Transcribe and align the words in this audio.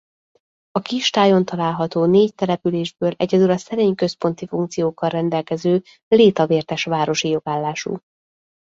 A 0.71 0.79
kistájon 0.79 1.45
található 1.45 2.05
négy 2.05 2.35
településből 2.35 3.13
egyedül 3.17 3.49
a 3.51 3.57
szerény 3.57 3.95
központi 3.95 4.47
funkciókkal 4.47 5.09
rendelkező 5.09 5.83
Létavértes 6.07 6.83
városi 6.83 7.29
jogállású. 7.29 7.97